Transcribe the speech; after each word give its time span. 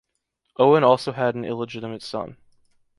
Owen 0.57 0.83
also 0.83 1.11
had 1.11 1.35
an 1.35 1.45
illegitimate 1.45 2.01
son. 2.01 2.37